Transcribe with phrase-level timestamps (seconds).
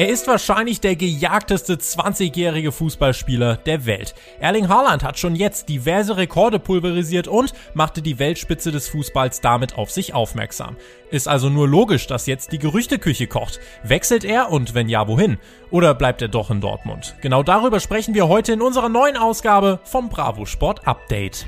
[0.00, 4.14] Er ist wahrscheinlich der gejagteste 20-jährige Fußballspieler der Welt.
[4.38, 9.76] Erling Haaland hat schon jetzt diverse Rekorde pulverisiert und machte die Weltspitze des Fußballs damit
[9.76, 10.78] auf sich aufmerksam.
[11.10, 13.60] Ist also nur logisch, dass jetzt die Gerüchteküche kocht.
[13.82, 15.36] Wechselt er und wenn ja, wohin?
[15.70, 17.14] Oder bleibt er doch in Dortmund?
[17.20, 21.44] Genau darüber sprechen wir heute in unserer neuen Ausgabe vom Bravo Sport Update.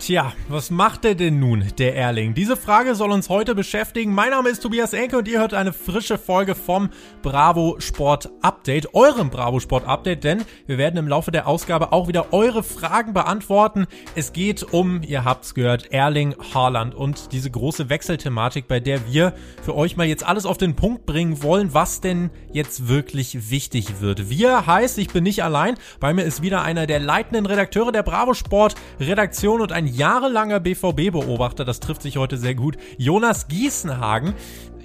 [0.00, 2.32] Tja, was macht er denn nun, der Erling?
[2.32, 4.14] Diese Frage soll uns heute beschäftigen.
[4.14, 6.88] Mein Name ist Tobias Enke und ihr hört eine frische Folge vom
[7.20, 12.08] Bravo Sport Update, eurem Bravo Sport Update, denn wir werden im Laufe der Ausgabe auch
[12.08, 13.86] wieder eure Fragen beantworten.
[14.14, 19.34] Es geht um, ihr habt's gehört, Erling Haaland und diese große Wechselthematik, bei der wir
[19.60, 24.00] für euch mal jetzt alles auf den Punkt bringen wollen, was denn jetzt wirklich wichtig
[24.00, 24.30] wird.
[24.30, 25.74] Wir heißt, ich bin nicht allein.
[26.00, 30.60] Bei mir ist wieder einer der leitenden Redakteure der Bravo Sport Redaktion und ein jahrelanger
[30.60, 34.34] BVB-Beobachter, das trifft sich heute sehr gut, Jonas Gießenhagen.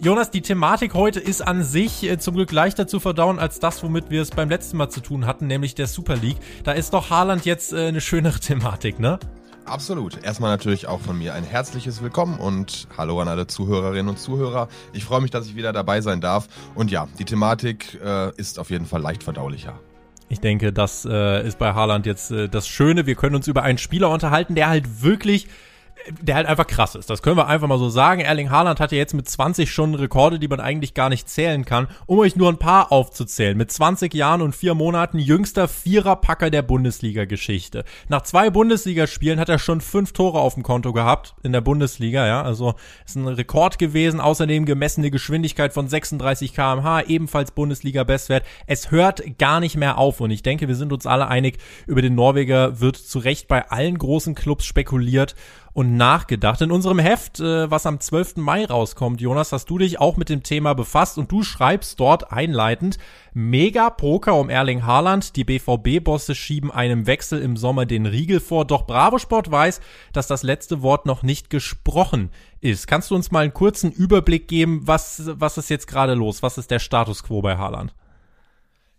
[0.01, 3.81] Jonas, die Thematik heute ist an sich äh, zum Glück leichter zu verdauen als das,
[3.81, 6.37] womit wir es beim letzten Mal zu tun hatten, nämlich der Super League.
[6.63, 9.19] Da ist doch Haaland jetzt äh, eine schönere Thematik, ne?
[9.65, 10.23] Absolut.
[10.23, 14.67] Erstmal natürlich auch von mir ein herzliches Willkommen und hallo an alle Zuhörerinnen und Zuhörer.
[14.93, 16.47] Ich freue mich, dass ich wieder dabei sein darf.
[16.75, 19.79] Und ja, die Thematik äh, ist auf jeden Fall leicht verdaulicher.
[20.27, 23.05] Ich denke, das äh, ist bei Haaland jetzt äh, das Schöne.
[23.05, 25.47] Wir können uns über einen Spieler unterhalten, der halt wirklich
[26.19, 27.09] der halt einfach krass ist.
[27.09, 28.21] Das können wir einfach mal so sagen.
[28.21, 31.65] Erling Haaland hat ja jetzt mit 20 schon Rekorde, die man eigentlich gar nicht zählen
[31.65, 31.87] kann.
[32.05, 33.57] Um euch nur ein paar aufzuzählen.
[33.57, 37.85] Mit 20 Jahren und vier Monaten jüngster Viererpacker der Bundesliga-Geschichte.
[38.07, 42.27] Nach zwei Bundesligaspielen hat er schon fünf Tore auf dem Konto gehabt in der Bundesliga,
[42.27, 42.41] ja.
[42.43, 44.19] Also ist ein Rekord gewesen.
[44.19, 48.45] Außerdem gemessene Geschwindigkeit von 36 kmh, ebenfalls Bundesliga-Bestwert.
[48.67, 51.57] Es hört gar nicht mehr auf und ich denke, wir sind uns alle einig,
[51.87, 55.35] über den Norweger wird zu Recht bei allen großen Clubs spekuliert
[55.75, 56.61] und nachgedacht.
[56.61, 58.37] In unserem Heft, äh, was am 12.
[58.37, 62.31] Mai rauskommt, Jonas, hast du dich auch mit dem Thema befasst und du schreibst dort
[62.31, 62.97] einleitend,
[63.37, 65.35] Mega Poker um Erling Haaland.
[65.35, 68.63] Die BVB-Bosse schieben einem Wechsel im Sommer den Riegel vor.
[68.63, 69.81] Doch Bravo Sport weiß,
[70.13, 72.29] dass das letzte Wort noch nicht gesprochen
[72.61, 72.87] ist.
[72.87, 76.43] Kannst du uns mal einen kurzen Überblick geben, was, was ist jetzt gerade los?
[76.43, 77.93] Was ist der Status quo bei Haaland?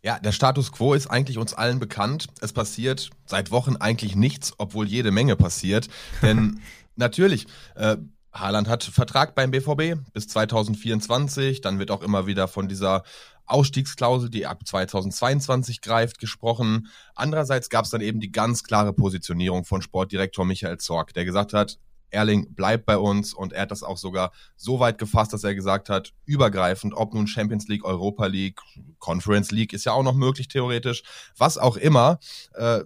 [0.07, 2.29] Ja, der Status quo ist eigentlich uns allen bekannt.
[2.41, 5.89] Es passiert seit Wochen eigentlich nichts, obwohl jede Menge passiert.
[6.23, 6.61] Denn
[6.95, 7.97] natürlich, äh,
[8.33, 11.61] Haaland hat Vertrag beim BVB bis 2024.
[11.61, 13.03] Dann wird auch immer wieder von dieser
[13.47, 16.87] Ausstiegsklausel, die ab 2022 greift, gesprochen.
[17.17, 21.53] Andererseits gab es dann eben die ganz klare Positionierung von Sportdirektor Michael Zorg, der gesagt
[21.53, 21.81] hat,
[22.11, 25.55] Erling bleibt bei uns und er hat das auch sogar so weit gefasst, dass er
[25.55, 28.61] gesagt hat, übergreifend, ob nun Champions League, Europa League,
[28.99, 31.03] Conference League ist ja auch noch möglich theoretisch,
[31.37, 32.19] was auch immer,
[32.55, 32.81] äh,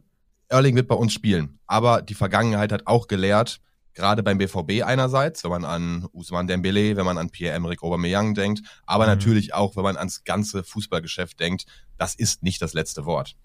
[0.48, 1.60] Erling wird bei uns spielen.
[1.66, 3.60] Aber die Vergangenheit hat auch gelehrt,
[3.94, 8.62] gerade beim BVB einerseits, wenn man an Usman Dembele, wenn man an Pierre-Emerick Aubameyang denkt,
[8.86, 9.10] aber mhm.
[9.10, 11.66] natürlich auch, wenn man ans ganze Fußballgeschäft denkt,
[11.98, 13.36] das ist nicht das letzte Wort.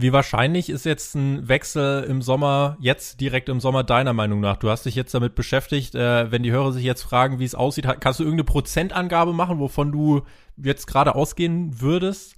[0.00, 4.56] Wie wahrscheinlich ist jetzt ein Wechsel im Sommer, jetzt direkt im Sommer deiner Meinung nach?
[4.56, 5.96] Du hast dich jetzt damit beschäftigt.
[5.96, 9.58] Äh, wenn die Hörer sich jetzt fragen, wie es aussieht, kannst du irgendeine Prozentangabe machen,
[9.58, 10.22] wovon du
[10.56, 12.36] jetzt gerade ausgehen würdest?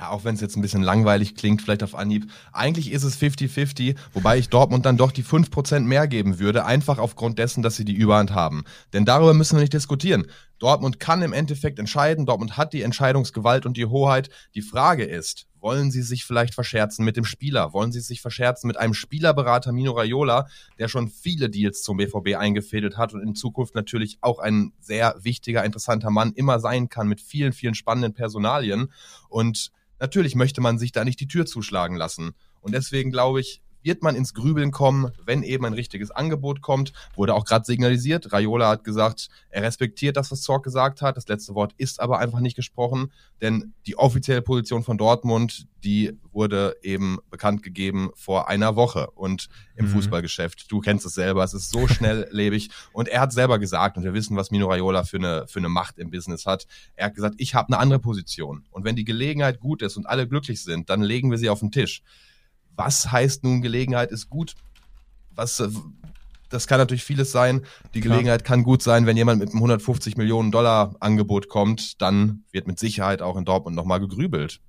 [0.00, 3.20] ja, auch wenn es jetzt ein bisschen langweilig klingt, vielleicht auf Anhieb, eigentlich ist es
[3.20, 7.76] 50-50, wobei ich Dortmund dann doch die 5% mehr geben würde, einfach aufgrund dessen, dass
[7.76, 8.64] sie die Überhand haben.
[8.94, 10.26] Denn darüber müssen wir nicht diskutieren.
[10.58, 14.30] Dortmund kann im Endeffekt entscheiden, Dortmund hat die Entscheidungsgewalt und die Hoheit.
[14.54, 17.72] Die Frage ist, wollen sie sich vielleicht verscherzen mit dem Spieler?
[17.72, 20.46] Wollen sie sich verscherzen mit einem Spielerberater Mino Raiola,
[20.78, 25.16] der schon viele Deals zum BVB eingefädelt hat und in Zukunft natürlich auch ein sehr
[25.20, 28.92] wichtiger, interessanter Mann immer sein kann mit vielen, vielen spannenden Personalien
[29.28, 32.32] und Natürlich möchte man sich da nicht die Tür zuschlagen lassen.
[32.62, 36.92] Und deswegen glaube ich, wird man ins Grübeln kommen, wenn eben ein richtiges Angebot kommt.
[37.14, 38.32] Wurde auch gerade signalisiert.
[38.32, 41.16] Raiola hat gesagt, er respektiert das, was Zorc gesagt hat.
[41.16, 46.12] Das letzte Wort ist aber einfach nicht gesprochen, denn die offizielle Position von Dortmund, die
[46.32, 49.90] wurde eben bekannt gegeben vor einer Woche und im mhm.
[49.90, 50.70] Fußballgeschäft.
[50.70, 54.14] Du kennst es selber, es ist so schnelllebig und er hat selber gesagt und wir
[54.14, 56.66] wissen, was Mino Raiola für eine, für eine Macht im Business hat.
[56.94, 60.06] Er hat gesagt, ich habe eine andere Position und wenn die Gelegenheit gut ist und
[60.06, 62.02] alle glücklich sind, dann legen wir sie auf den Tisch
[62.80, 64.54] was heißt nun Gelegenheit ist gut?
[65.34, 65.68] Was, äh,
[66.48, 67.60] das kann natürlich vieles sein.
[67.92, 68.56] Die Gelegenheit Klar.
[68.56, 72.78] kann gut sein, wenn jemand mit einem 150 Millionen Dollar Angebot kommt, dann wird mit
[72.78, 74.60] Sicherheit auch in Dortmund nochmal gegrübelt.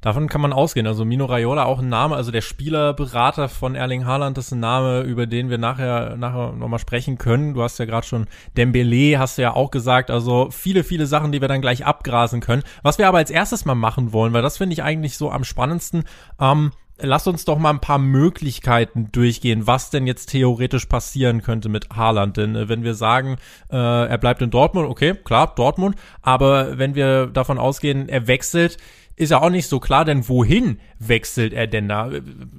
[0.00, 0.86] Davon kann man ausgehen.
[0.86, 5.00] Also Mino Raiola auch ein Name, also der Spielerberater von Erling Haaland ist ein Name,
[5.00, 7.54] über den wir nachher nachher nochmal sprechen können.
[7.54, 10.10] Du hast ja gerade schon Dembele, hast du ja auch gesagt.
[10.10, 12.64] Also viele, viele Sachen, die wir dann gleich abgrasen können.
[12.82, 15.42] Was wir aber als erstes mal machen wollen, weil das finde ich eigentlich so am
[15.42, 16.04] spannendsten.
[16.38, 21.68] Ähm, lass uns doch mal ein paar Möglichkeiten durchgehen, was denn jetzt theoretisch passieren könnte
[21.68, 22.36] mit Haaland.
[22.36, 23.36] Denn äh, wenn wir sagen,
[23.70, 28.78] äh, er bleibt in Dortmund, okay, klar, Dortmund, aber wenn wir davon ausgehen, er wechselt,
[29.16, 32.10] ist ja auch nicht so klar, denn wohin wechselt er denn da?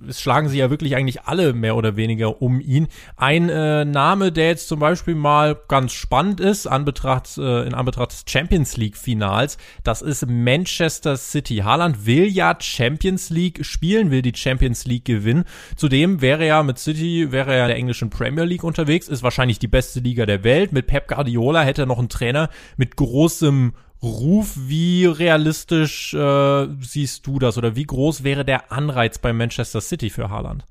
[0.08, 2.88] Es schlagen sie ja wirklich eigentlich alle mehr oder weniger um ihn.
[3.18, 8.12] Ein äh, Name, der jetzt zum Beispiel mal ganz spannend ist, Anbetracht, äh, in Anbetracht
[8.12, 11.58] des Champions League Finals, das ist Manchester City.
[11.58, 15.44] Haaland will ja Champions League spielen, will die Champions League gewinnen.
[15.76, 19.60] Zudem wäre er mit City, wäre er in der englischen Premier League unterwegs, ist wahrscheinlich
[19.60, 20.72] die beste Liga der Welt.
[20.72, 23.74] Mit Pep Guardiola hätte er noch einen Trainer mit großem
[24.06, 29.82] Ruf, wie realistisch äh, siehst du das oder wie groß wäre der Anreiz bei Manchester
[29.82, 30.64] City für Haaland?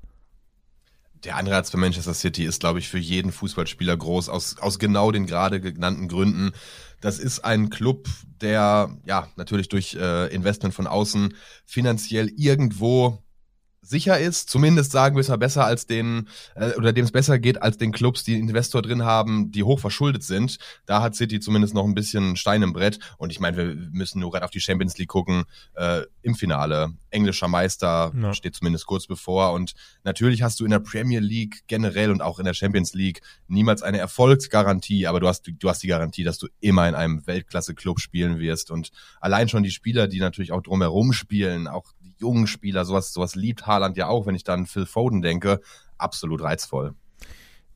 [1.25, 5.11] Der Anreiz für Manchester City ist, glaube ich, für jeden Fußballspieler groß, aus, aus genau
[5.11, 6.51] den gerade genannten Gründen.
[7.01, 8.07] Das ist ein Club,
[8.41, 11.33] der ja natürlich durch äh, Investment von außen
[11.65, 13.24] finanziell irgendwo
[13.87, 14.49] sicher ist.
[14.49, 17.77] Zumindest sagen wir es mal besser als den, äh, oder dem es besser geht als
[17.77, 20.57] den Clubs, die einen Investor drin haben, die hoch verschuldet sind.
[20.85, 22.99] Da hat City zumindest noch ein bisschen Stein im Brett.
[23.17, 25.43] Und ich meine, wir müssen nur gerade auf die Champions League gucken.
[25.75, 26.93] Äh, Im Finale.
[27.09, 28.33] Englischer Meister ja.
[28.33, 29.53] steht zumindest kurz bevor.
[29.53, 29.73] Und
[30.03, 33.81] natürlich hast du in der Premier League generell und auch in der Champions League niemals
[33.81, 37.99] eine Erfolgsgarantie, aber du hast, du hast die Garantie, dass du immer in einem Weltklasse-Club
[37.99, 38.71] spielen wirst.
[38.71, 38.91] Und
[39.21, 41.93] allein schon die Spieler, die natürlich auch drumherum spielen, auch
[42.25, 45.61] jungen Spieler, sowas, sowas liebt Haaland ja auch, wenn ich dann Phil Foden denke,
[45.97, 46.95] absolut reizvoll.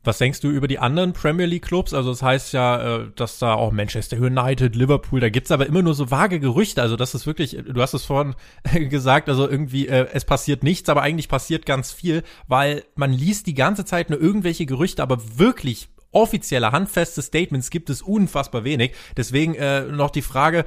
[0.01, 1.93] Was denkst du über die anderen Premier League Clubs?
[1.93, 5.81] Also das heißt ja, äh, dass da auch Manchester United, Liverpool, da gibt's aber immer
[5.81, 6.81] nur so vage Gerüchte.
[6.81, 8.35] Also das ist wirklich, du hast es vorhin
[8.89, 13.45] gesagt, also irgendwie äh, es passiert nichts, aber eigentlich passiert ganz viel, weil man liest
[13.47, 18.93] die ganze Zeit nur irgendwelche Gerüchte, aber wirklich offizielle, handfeste Statements gibt es unfassbar wenig.
[19.17, 20.65] Deswegen äh, noch die Frage,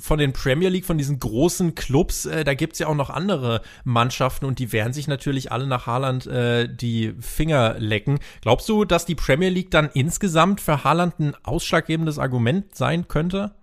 [0.00, 3.62] von den Premier League, von diesen großen Clubs, äh, da gibt's ja auch noch andere
[3.84, 8.18] Mannschaften und die werden sich natürlich alle nach Haaland äh, die Finger lecken.
[8.40, 13.54] Glaubst du, dass die Premier League dann insgesamt für Haaland ein ausschlaggebendes Argument sein könnte?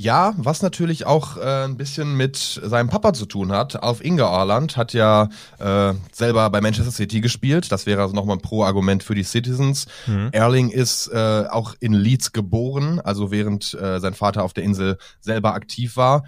[0.00, 3.82] Ja, was natürlich auch äh, ein bisschen mit seinem Papa zu tun hat.
[3.82, 5.28] Auf Inge Arland hat ja
[5.58, 7.72] äh, selber bei Manchester City gespielt.
[7.72, 9.86] Das wäre also nochmal ein Pro-Argument für die Citizens.
[10.06, 10.28] Mhm.
[10.30, 14.98] Erling ist äh, auch in Leeds geboren, also während äh, sein Vater auf der Insel
[15.20, 16.22] selber aktiv war.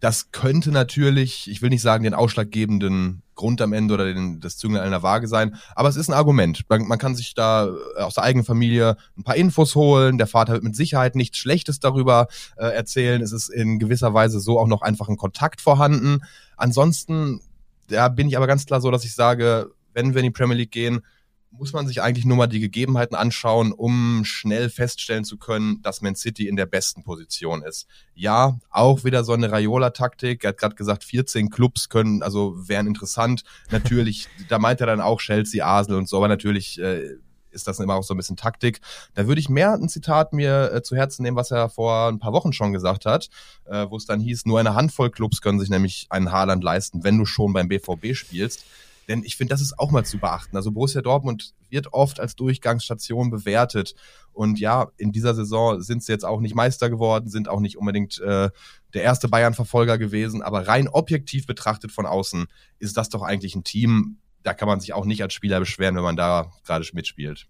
[0.00, 4.56] Das könnte natürlich, ich will nicht sagen, den ausschlaggebenden Grund am Ende oder den, das
[4.56, 6.64] Zünglein einer Waage sein, aber es ist ein Argument.
[6.68, 10.18] Man, man, kann sich da äh, aus der eigenen Familie ein paar Infos holen.
[10.18, 13.22] Der Vater wird mit Sicherheit nichts Schlechtes darüber äh, erzählen.
[13.22, 16.20] Es ist in gewisser Weise so auch noch einfach ein Kontakt vorhanden.
[16.56, 17.40] Ansonsten,
[17.88, 20.56] da bin ich aber ganz klar so, dass ich sage, wenn wir in die Premier
[20.56, 21.02] League gehen,
[21.50, 26.02] muss man sich eigentlich nur mal die Gegebenheiten anschauen, um schnell feststellen zu können, dass
[26.02, 27.86] Man City in der besten Position ist.
[28.14, 30.44] Ja, auch wieder so eine Raiola-Taktik.
[30.44, 33.42] Er hat gerade gesagt, 14 Clubs können, also wären interessant.
[33.70, 37.16] Natürlich, da meint er dann auch Chelsea, Arsenal und so, aber natürlich äh,
[37.56, 38.80] ist das immer auch so ein bisschen Taktik.
[39.14, 42.18] Da würde ich mehr ein Zitat mir äh, zu Herzen nehmen, was er vor ein
[42.18, 43.28] paar Wochen schon gesagt hat,
[43.64, 47.02] äh, wo es dann hieß, nur eine Handvoll Clubs können sich nämlich einen Haaland leisten,
[47.02, 48.64] wenn du schon beim BVB spielst.
[49.08, 50.56] Denn ich finde, das ist auch mal zu beachten.
[50.56, 53.94] Also Borussia Dortmund wird oft als Durchgangsstation bewertet.
[54.32, 57.78] Und ja, in dieser Saison sind sie jetzt auch nicht Meister geworden, sind auch nicht
[57.78, 58.50] unbedingt äh,
[58.94, 60.42] der erste Bayern-Verfolger gewesen.
[60.42, 62.46] Aber rein objektiv betrachtet von außen
[62.78, 65.96] ist das doch eigentlich ein Team, da kann man sich auch nicht als Spieler beschweren,
[65.96, 67.48] wenn man da gerade mitspielt.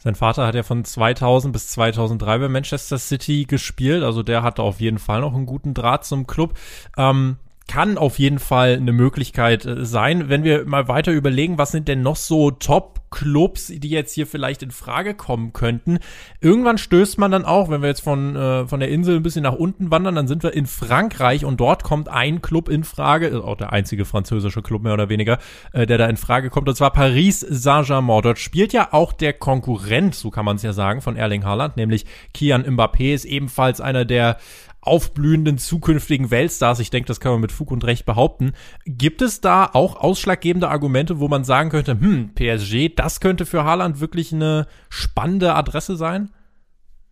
[0.00, 4.62] Sein Vater hat ja von 2000 bis 2003 bei Manchester City gespielt, also der hatte
[4.62, 6.56] auf jeden Fall noch einen guten Draht zum Club.
[6.96, 7.38] Ähm,
[7.68, 10.28] kann auf jeden Fall eine Möglichkeit äh, sein.
[10.28, 14.62] Wenn wir mal weiter überlegen, was sind denn noch so Top-Clubs, die jetzt hier vielleicht
[14.62, 15.98] in Frage kommen könnten.
[16.40, 19.42] Irgendwann stößt man dann auch, wenn wir jetzt von, äh, von der Insel ein bisschen
[19.42, 23.44] nach unten wandern, dann sind wir in Frankreich und dort kommt ein Club in Frage,
[23.44, 25.38] auch der einzige französische Club mehr oder weniger,
[25.72, 28.22] äh, der da in Frage kommt, und zwar Paris Saint-Germain.
[28.22, 31.76] Dort spielt ja auch der Konkurrent, so kann man es ja sagen, von Erling Haaland,
[31.76, 34.38] nämlich Kian Mbappé ist ebenfalls einer der
[34.80, 38.52] aufblühenden zukünftigen Weltstars, ich denke, das kann man mit Fug und Recht behaupten.
[38.84, 43.64] Gibt es da auch ausschlaggebende Argumente, wo man sagen könnte, hm, PSG, das könnte für
[43.64, 46.30] Haaland wirklich eine spannende Adresse sein?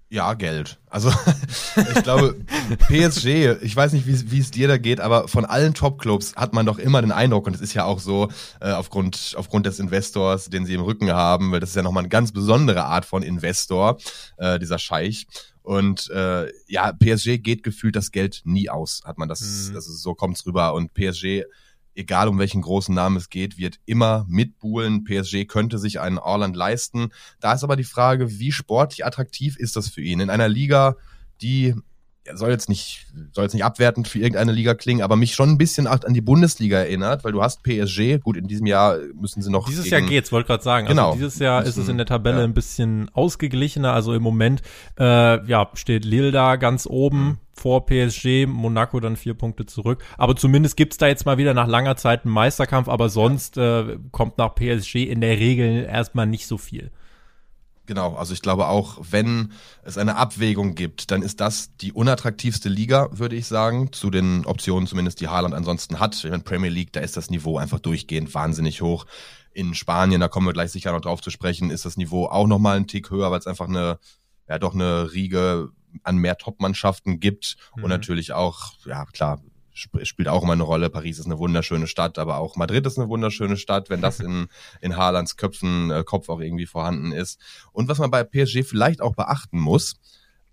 [0.08, 0.78] Ja, Geld.
[0.88, 1.10] Also
[1.76, 2.36] ich glaube,
[2.88, 6.64] PSG, ich weiß nicht, wie es dir da geht, aber von allen Top-Clubs hat man
[6.64, 8.28] doch immer den Eindruck, und es ist ja auch so,
[8.60, 12.04] äh, aufgrund, aufgrund des Investors, den sie im Rücken haben, weil das ist ja nochmal
[12.04, 13.98] eine ganz besondere Art von Investor,
[14.36, 15.26] äh, dieser Scheich.
[15.66, 19.74] Und äh, ja, PSG geht gefühlt das Geld nie aus, hat man das, mhm.
[19.74, 20.74] also so kommt's rüber.
[20.74, 21.42] Und PSG,
[21.96, 25.02] egal um welchen großen Namen es geht, wird immer mitbuhlen.
[25.02, 27.08] PSG könnte sich einen Orland leisten.
[27.40, 30.20] Da ist aber die Frage, wie sportlich attraktiv ist das für ihn?
[30.20, 30.94] In einer Liga,
[31.42, 31.74] die
[32.34, 35.58] soll jetzt nicht, soll jetzt nicht abwertend für irgendeine Liga klingen, aber mich schon ein
[35.58, 39.50] bisschen an die Bundesliga erinnert, weil du hast PSG, gut, in diesem Jahr müssen sie
[39.50, 39.66] noch.
[39.68, 40.86] Dieses gegen, Jahr geht's, wollte gerade sagen.
[40.86, 41.08] Genau.
[41.08, 42.44] Also dieses Jahr ist es in der Tabelle ja.
[42.44, 43.92] ein bisschen ausgeglichener.
[43.92, 44.62] Also im Moment
[44.98, 47.24] äh, ja, steht Lille da ganz oben.
[47.24, 50.04] Mhm vor PSG, Monaco dann vier Punkte zurück.
[50.18, 53.96] Aber zumindest gibt's da jetzt mal wieder nach langer Zeit einen Meisterkampf, aber sonst äh,
[54.12, 56.90] kommt nach PSG in der Regel erstmal nicht so viel.
[57.86, 59.52] Genau, also ich glaube auch, wenn
[59.84, 64.44] es eine Abwägung gibt, dann ist das die unattraktivste Liga, würde ich sagen, zu den
[64.44, 66.24] Optionen zumindest, die Haaland ansonsten hat.
[66.24, 69.06] In Premier League, da ist das Niveau einfach durchgehend wahnsinnig hoch.
[69.52, 72.46] In Spanien, da kommen wir gleich sicher noch drauf zu sprechen, ist das Niveau auch
[72.46, 73.98] nochmal einen Tick höher, weil es einfach eine,
[74.48, 75.70] ja doch eine Riege
[76.02, 77.84] an mehr Top-Mannschaften gibt mhm.
[77.84, 79.40] und natürlich auch, ja klar,
[79.76, 80.90] spielt auch immer eine Rolle.
[80.90, 84.48] Paris ist eine wunderschöne Stadt, aber auch Madrid ist eine wunderschöne Stadt, wenn das in,
[84.80, 87.40] in Haalands Köpfen, äh, Kopf auch irgendwie vorhanden ist.
[87.72, 89.96] Und was man bei PSG vielleicht auch beachten muss,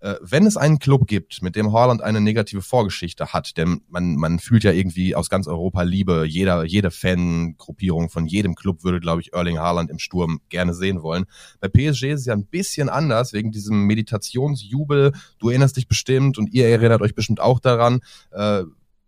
[0.04, 4.16] äh, wenn es einen Club gibt, mit dem Haaland eine negative Vorgeschichte hat, denn man,
[4.16, 9.00] man fühlt ja irgendwie aus ganz Europa Liebe, jeder, jede Fangruppierung von jedem Club würde,
[9.00, 11.24] glaube ich, Erling Haaland im Sturm gerne sehen wollen.
[11.58, 15.12] Bei PSG ist es ja ein bisschen anders, wegen diesem Meditationsjubel.
[15.38, 18.00] Du erinnerst dich bestimmt und ihr erinnert euch bestimmt auch daran.
[18.30, 18.64] Äh,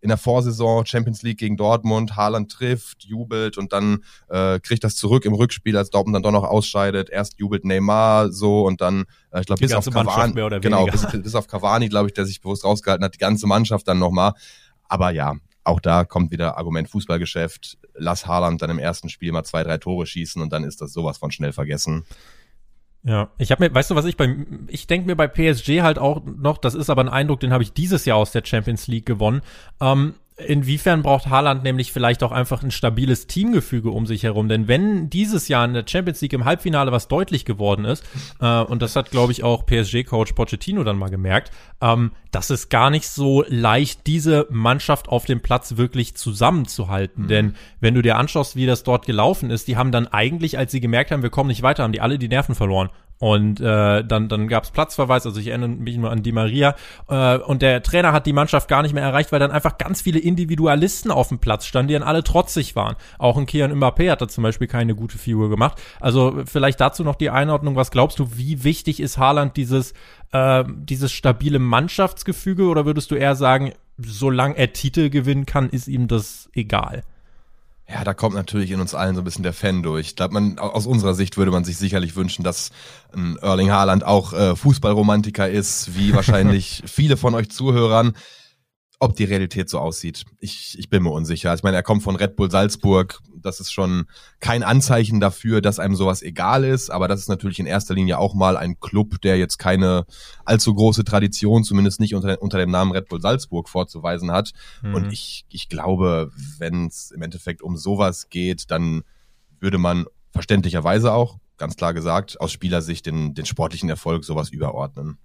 [0.07, 4.95] in der Vorsaison Champions League gegen Dortmund, Haaland trifft, jubelt und dann äh, kriegt das
[4.95, 7.09] zurück im Rückspiel, als Dortmund dann doch noch ausscheidet.
[7.09, 11.35] Erst jubelt Neymar so und dann, äh, ich glaube, bis auf Cavani, genau, bis, bis
[11.35, 14.31] auf Cavani, glaube ich, der sich bewusst rausgehalten hat, die ganze Mannschaft dann nochmal.
[14.85, 15.35] Aber ja,
[15.65, 17.77] auch da kommt wieder Argument Fußballgeschäft.
[17.93, 20.93] Lass Haaland dann im ersten Spiel mal zwei, drei Tore schießen und dann ist das
[20.93, 22.05] sowas von schnell vergessen.
[23.07, 25.97] Ja, ich habe mir, weißt du, was ich beim, ich denke mir bei PSG halt
[25.97, 28.87] auch noch, das ist aber ein Eindruck, den habe ich dieses Jahr aus der Champions
[28.87, 29.41] League gewonnen.
[29.79, 30.15] Ähm,
[30.45, 34.47] Inwiefern braucht Haaland nämlich vielleicht auch einfach ein stabiles Teamgefüge um sich herum?
[34.47, 38.03] Denn wenn dieses Jahr in der Champions League im Halbfinale was deutlich geworden ist,
[38.39, 41.51] äh, und das hat, glaube ich, auch PSG-Coach Pochettino dann mal gemerkt,
[41.81, 47.23] ähm, das ist gar nicht so leicht, diese Mannschaft auf dem Platz wirklich zusammenzuhalten.
[47.23, 47.27] Mhm.
[47.29, 50.71] Denn wenn du dir anschaust, wie das dort gelaufen ist, die haben dann eigentlich, als
[50.71, 52.89] sie gemerkt haben, wir kommen nicht weiter, haben die alle die Nerven verloren.
[53.19, 56.75] Und äh, dann, dann gab es Platzverweis, also ich erinnere mich nur an Di Maria.
[57.09, 60.01] Äh, und der Trainer hat die Mannschaft gar nicht mehr erreicht, weil dann einfach ganz
[60.01, 62.95] viele Individualisten auf dem Platz standen, die dann alle trotzig waren.
[63.17, 65.81] Auch ein Kian Mbappé hat da zum Beispiel keine gute Figur gemacht.
[65.99, 67.75] Also vielleicht dazu noch die Einordnung.
[67.75, 69.93] Was glaubst du, wie wichtig ist Haaland dieses,
[70.31, 72.67] äh, dieses stabile Mannschaftsgefüge?
[72.67, 77.03] Oder würdest du eher sagen, solange er Titel gewinnen kann, ist ihm das egal?
[77.89, 80.07] Ja, da kommt natürlich in uns allen so ein bisschen der Fan durch.
[80.07, 82.71] Ich glaube, man aus unserer Sicht würde man sich sicherlich wünschen, dass
[83.13, 88.13] ein Erling Haaland auch äh, Fußballromantiker ist, wie wahrscheinlich viele von euch Zuhörern
[88.99, 90.25] ob die Realität so aussieht.
[90.39, 91.53] Ich, ich bin mir unsicher.
[91.53, 93.19] Ich meine, er kommt von Red Bull Salzburg.
[93.35, 94.05] Das ist schon
[94.39, 96.89] kein Anzeichen dafür, dass einem sowas egal ist.
[96.89, 100.05] Aber das ist natürlich in erster Linie auch mal ein Club, der jetzt keine
[100.45, 104.51] allzu große Tradition, zumindest nicht unter, unter dem Namen Red Bull Salzburg vorzuweisen hat.
[104.81, 104.95] Mhm.
[104.95, 109.03] Und ich, ich glaube, wenn es im Endeffekt um sowas geht, dann
[109.59, 115.19] würde man verständlicherweise auch, ganz klar gesagt, aus Spielersicht den, den sportlichen Erfolg sowas überordnen.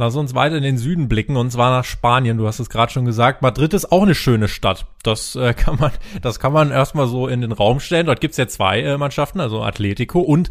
[0.00, 2.38] Lass uns weiter in den Süden blicken und zwar nach Spanien.
[2.38, 3.42] Du hast es gerade schon gesagt.
[3.42, 4.86] Madrid ist auch eine schöne Stadt.
[5.02, 5.90] Das äh, kann man,
[6.22, 8.06] das kann man erstmal so in den Raum stellen.
[8.06, 10.48] Dort gibt's ja zwei äh, Mannschaften, also Atletico und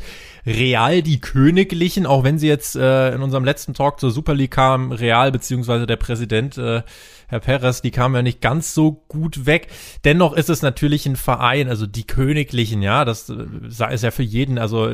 [0.49, 2.05] Real, die Königlichen.
[2.05, 5.85] Auch wenn sie jetzt äh, in unserem letzten Talk zur Super League kamen, Real beziehungsweise
[5.85, 6.81] der Präsident äh,
[7.27, 9.67] Herr Perez, die kamen ja nicht ganz so gut weg.
[10.03, 14.23] Dennoch ist es natürlich ein Verein, also die Königlichen, ja, das äh, ist ja für
[14.23, 14.91] jeden, also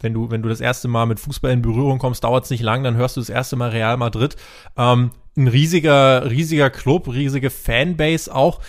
[0.00, 2.62] wenn du, wenn du das erste Mal mit Fußball in Berührung kommst, dauert es nicht
[2.62, 4.36] lang, dann hörst du das erste Mal Real Madrid.
[4.76, 8.60] Ähm, ein riesiger, riesiger Club, riesige Fanbase auch.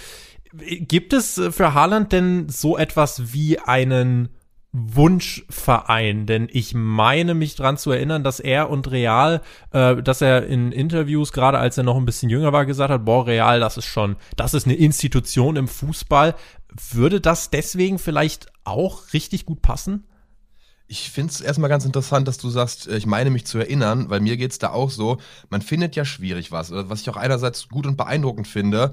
[0.53, 4.29] Gibt es für Haaland denn so etwas wie einen
[4.71, 10.45] Wunschverein, denn ich meine mich dran zu erinnern, dass er und Real, äh, dass er
[10.45, 13.77] in Interviews, gerade als er noch ein bisschen jünger war, gesagt hat, boah, Real, das
[13.77, 16.35] ist schon, das ist eine Institution im Fußball.
[16.91, 20.05] Würde das deswegen vielleicht auch richtig gut passen?
[20.87, 24.11] Ich finde es erstmal ganz interessant, dass du sagst, äh, ich meine mich zu erinnern,
[24.11, 25.17] weil mir geht's da auch so,
[25.49, 28.91] man findet ja schwierig was, was ich auch einerseits gut und beeindruckend finde.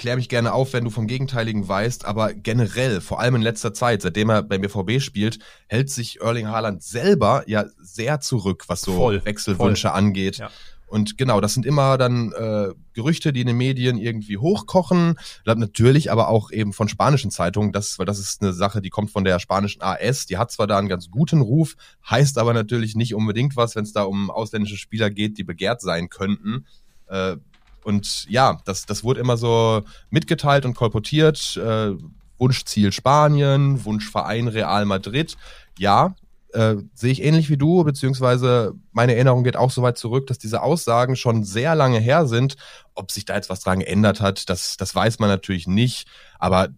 [0.00, 3.74] Klär mich gerne auf, wenn du vom Gegenteiligen weißt, aber generell, vor allem in letzter
[3.74, 8.80] Zeit, seitdem er beim BVB spielt, hält sich Erling Haaland selber ja sehr zurück, was
[8.80, 9.98] so voll, Wechselwünsche voll.
[9.98, 10.38] angeht.
[10.38, 10.50] Ja.
[10.86, 15.18] Und genau, das sind immer dann äh, Gerüchte, die in den Medien irgendwie hochkochen.
[15.44, 19.10] Natürlich aber auch eben von spanischen Zeitungen, das, weil das ist eine Sache, die kommt
[19.10, 20.24] von der spanischen AS.
[20.24, 21.74] Die hat zwar da einen ganz guten Ruf,
[22.08, 25.82] heißt aber natürlich nicht unbedingt was, wenn es da um ausländische Spieler geht, die begehrt
[25.82, 26.64] sein könnten.
[27.06, 27.36] Äh,
[27.84, 31.56] und ja, das, das wurde immer so mitgeteilt und kolportiert.
[31.56, 31.92] Äh,
[32.38, 35.36] Wunschziel Spanien, Wunschverein Real Madrid.
[35.78, 36.14] Ja,
[36.52, 40.38] äh, sehe ich ähnlich wie du, beziehungsweise meine Erinnerung geht auch so weit zurück, dass
[40.38, 42.56] diese Aussagen schon sehr lange her sind.
[42.94, 46.08] Ob sich da jetzt was dran geändert hat, das, das weiß man natürlich nicht.
[46.38, 46.68] Aber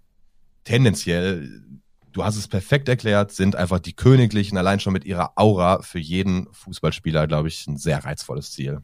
[0.64, 1.62] tendenziell,
[2.12, 6.00] du hast es perfekt erklärt, sind einfach die Königlichen allein schon mit ihrer Aura für
[6.00, 8.82] jeden Fußballspieler, glaube ich, ein sehr reizvolles Ziel.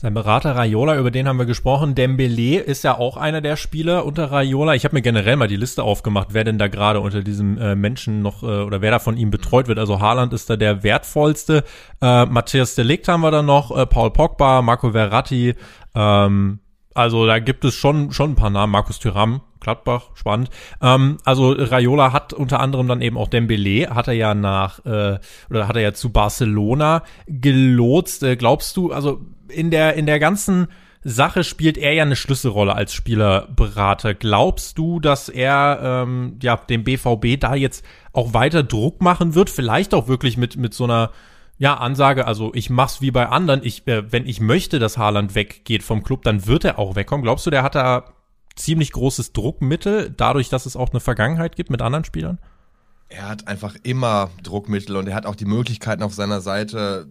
[0.00, 1.94] Sein Berater Raiola, über den haben wir gesprochen.
[1.94, 4.74] Dembele ist ja auch einer der Spieler unter Raiola.
[4.74, 7.74] Ich habe mir generell mal die Liste aufgemacht, wer denn da gerade unter diesem äh,
[7.74, 9.78] Menschen noch äh, oder wer da von ihm betreut wird.
[9.78, 11.64] Also Haaland ist da der wertvollste.
[12.00, 15.54] Äh, Matthias Delikt haben wir da noch, äh, Paul Pogba, Marco Verratti.
[15.94, 16.60] Ähm,
[16.94, 18.72] also da gibt es schon schon ein paar Namen.
[18.72, 20.50] Markus Thüram, Gladbach, spannend.
[20.80, 25.18] Ähm, also Raiola hat unter anderem dann eben auch Dembele, hat er ja nach äh,
[25.48, 28.22] oder hat er ja zu Barcelona gelotst.
[28.22, 30.68] Äh, glaubst du, also in der, in der ganzen
[31.02, 34.14] Sache spielt er ja eine Schlüsselrolle als Spielerberater.
[34.14, 39.48] Glaubst du, dass er ähm, ja dem BVB da jetzt auch weiter Druck machen wird?
[39.48, 41.10] Vielleicht auch wirklich mit mit so einer
[41.60, 42.26] ja Ansage.
[42.26, 43.60] Also ich mach's wie bei anderen.
[43.62, 47.22] Ich äh, wenn ich möchte, dass Haaland weggeht vom Club, dann wird er auch wegkommen.
[47.22, 48.14] Glaubst du, der hat da
[48.56, 52.38] ziemlich großes Druckmittel dadurch, dass es auch eine Vergangenheit gibt mit anderen Spielern?
[53.08, 57.08] Er hat einfach immer Druckmittel und er hat auch die Möglichkeiten auf seiner Seite,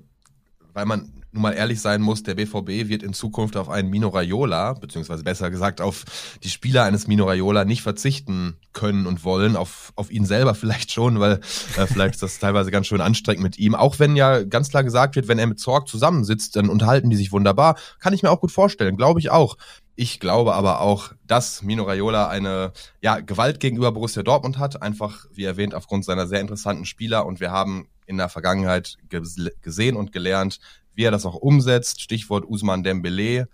[0.74, 4.10] weil man nun mal ehrlich sein muss, der BVB wird in Zukunft auf einen Mino
[4.10, 6.06] Raiola, beziehungsweise besser gesagt auf
[6.44, 10.92] die Spieler eines Mino Raiola nicht verzichten können und wollen, auf, auf ihn selber vielleicht
[10.92, 11.40] schon, weil
[11.78, 13.76] äh, vielleicht ist das teilweise ganz schön anstrengend mit ihm.
[13.76, 17.18] Auch wenn ja ganz klar gesagt wird, wenn er mit Zorg zusammensitzt, dann unterhalten die
[17.18, 17.78] sich wunderbar.
[18.00, 19.56] Kann ich mir auch gut vorstellen, glaube ich auch.
[20.02, 25.26] Ich glaube aber auch, dass Mino Raiola eine ja, Gewalt gegenüber Borussia Dortmund hat, einfach
[25.34, 30.14] wie erwähnt aufgrund seiner sehr interessanten Spieler und wir haben in der Vergangenheit gesehen und
[30.14, 30.62] gelernt,
[30.94, 32.00] wie er das auch umsetzt.
[32.00, 33.50] Stichwort Usman Dembele,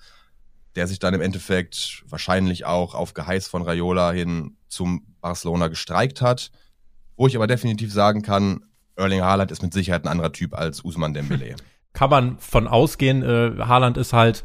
[0.75, 6.21] der sich dann im Endeffekt wahrscheinlich auch auf Geheiß von Raiola hin zum Barcelona gestreikt
[6.21, 6.51] hat.
[7.17, 10.85] Wo ich aber definitiv sagen kann, Erling Haaland ist mit Sicherheit ein anderer Typ als
[10.85, 11.55] Usman Dembele.
[11.93, 14.43] Kann man von ausgehen, äh, Haaland ist halt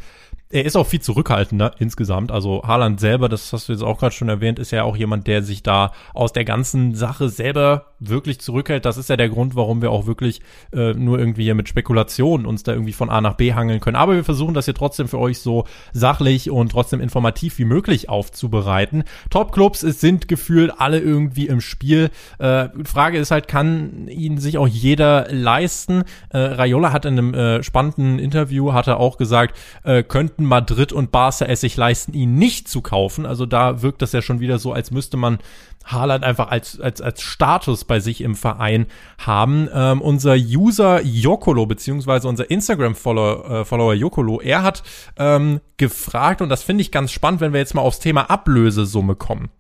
[0.51, 2.33] er ist auch viel zurückhaltender insgesamt.
[2.33, 5.27] Also Haaland selber, das hast du jetzt auch gerade schon erwähnt, ist ja auch jemand,
[5.27, 8.85] der sich da aus der ganzen Sache selber wirklich zurückhält.
[8.85, 10.41] Das ist ja der Grund, warum wir auch wirklich
[10.73, 13.97] äh, nur irgendwie hier mit Spekulationen uns da irgendwie von A nach B hangeln können.
[13.97, 18.09] Aber wir versuchen das hier trotzdem für euch so sachlich und trotzdem informativ wie möglich
[18.09, 19.05] aufzubereiten.
[19.31, 22.11] Top-Clubs sind gefühlt alle irgendwie im Spiel.
[22.39, 26.05] Äh, Frage ist halt, kann ihn sich auch jeder leisten?
[26.31, 30.93] Äh, Raiola hat in einem äh, spannenden Interview, hat er auch gesagt, äh, könnten Madrid
[30.93, 33.27] und Barca es sich leisten, ihn nicht zu kaufen.
[33.27, 35.39] Also da wirkt das ja schon wieder so, als müsste man
[35.85, 38.87] Haaland einfach als, als, als Status bei sich im Verein
[39.19, 39.69] haben.
[39.73, 44.83] Ähm, unser User Jokolo, beziehungsweise unser Instagram-Follower äh, Follower Jokolo, er hat
[45.17, 49.17] ähm, gefragt, und das finde ich ganz spannend, wenn wir jetzt mal aufs Thema Ablösesumme
[49.17, 49.51] kommen.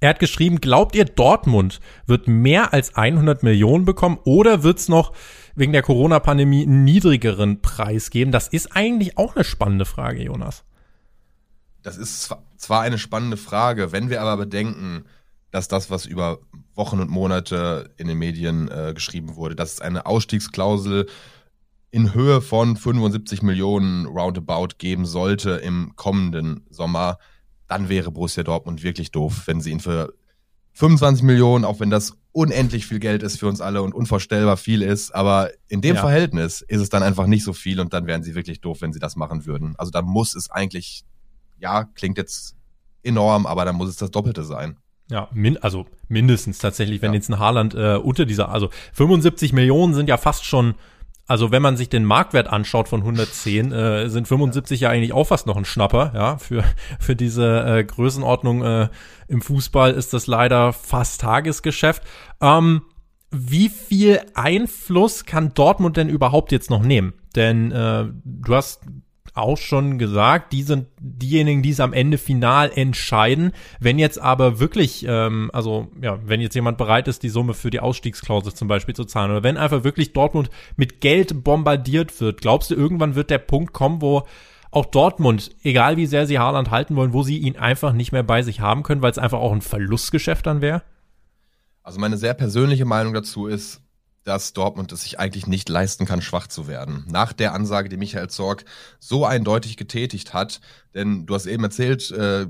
[0.00, 5.12] Er hat geschrieben, glaubt ihr, Dortmund wird mehr als 100 Millionen bekommen oder wird's noch
[5.54, 8.30] wegen der Corona-Pandemie einen niedrigeren Preis geben?
[8.30, 10.64] Das ist eigentlich auch eine spannende Frage, Jonas.
[11.82, 15.04] Das ist zwar eine spannende Frage, wenn wir aber bedenken,
[15.56, 16.38] dass das, was über
[16.74, 21.06] Wochen und Monate in den Medien äh, geschrieben wurde, dass es eine Ausstiegsklausel
[21.90, 27.18] in Höhe von 75 Millionen roundabout geben sollte im kommenden Sommer,
[27.68, 30.12] dann wäre Borussia Dortmund wirklich doof, wenn sie ihn für
[30.74, 34.82] 25 Millionen, auch wenn das unendlich viel Geld ist für uns alle und unvorstellbar viel
[34.82, 36.02] ist, aber in dem ja.
[36.02, 38.92] Verhältnis ist es dann einfach nicht so viel und dann wären sie wirklich doof, wenn
[38.92, 39.74] sie das machen würden.
[39.78, 41.06] Also da muss es eigentlich,
[41.58, 42.56] ja, klingt jetzt
[43.02, 44.76] enorm, aber dann muss es das Doppelte sein.
[45.08, 47.16] Ja, min also mindestens tatsächlich, wenn ja.
[47.16, 50.74] jetzt ein Haarland äh, unter dieser, also 75 Millionen sind ja fast schon
[51.28, 55.26] also wenn man sich den Marktwert anschaut von 110, äh, sind 75 ja eigentlich auch
[55.26, 56.64] fast noch ein Schnapper, ja, für,
[57.00, 58.88] für diese äh, Größenordnung äh,
[59.26, 62.02] im Fußball ist das leider fast Tagesgeschäft.
[62.40, 62.82] Ähm,
[63.32, 67.12] wie viel Einfluss kann Dortmund denn überhaupt jetzt noch nehmen?
[67.34, 68.82] Denn äh, du hast
[69.34, 73.52] auch schon gesagt, die sind diejenigen, die es am Ende final entscheiden.
[73.80, 77.70] Wenn jetzt aber wirklich, ähm, also ja, wenn jetzt jemand bereit ist, die Summe für
[77.70, 82.40] die Ausstiegsklausel zum Beispiel zu zahlen, oder wenn einfach wirklich Dortmund mit Geld bombardiert wird,
[82.40, 84.24] glaubst du, irgendwann wird der Punkt kommen, wo
[84.70, 88.22] auch Dortmund, egal wie sehr sie Haaland halten wollen, wo sie ihn einfach nicht mehr
[88.22, 90.82] bei sich haben können, weil es einfach auch ein Verlustgeschäft dann wäre?
[91.82, 93.80] Also meine sehr persönliche Meinung dazu ist,
[94.26, 97.04] dass Dortmund es sich eigentlich nicht leisten kann, schwach zu werden.
[97.08, 98.64] Nach der Ansage, die Michael Zorg
[98.98, 100.60] so eindeutig getätigt hat,
[100.94, 102.48] denn du hast eben erzählt, äh,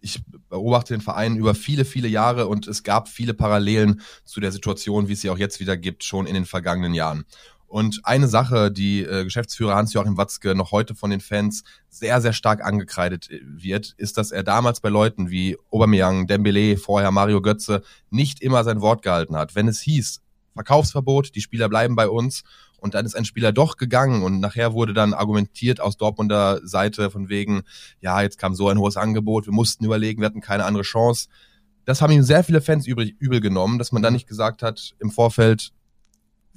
[0.00, 4.52] ich beobachte den Verein über viele, viele Jahre und es gab viele Parallelen zu der
[4.52, 7.24] Situation, wie es sie auch jetzt wieder gibt, schon in den vergangenen Jahren.
[7.66, 12.32] Und eine Sache, die äh, Geschäftsführer Hans-Joachim Watzke noch heute von den Fans sehr, sehr
[12.32, 17.42] stark angekreidet äh, wird, ist, dass er damals bei Leuten wie Aubameyang, Dembele, vorher Mario
[17.42, 19.56] Götze nicht immer sein Wort gehalten hat.
[19.56, 20.22] Wenn es hieß,
[20.58, 22.42] Verkaufsverbot, die Spieler bleiben bei uns.
[22.80, 27.10] Und dann ist ein Spieler doch gegangen und nachher wurde dann argumentiert aus Dortmunder Seite
[27.10, 27.62] von wegen,
[28.00, 31.28] ja, jetzt kam so ein hohes Angebot, wir mussten überlegen, wir hatten keine andere Chance.
[31.84, 34.94] Das haben ihm sehr viele Fans übrig, übel genommen, dass man dann nicht gesagt hat
[35.00, 35.72] im Vorfeld,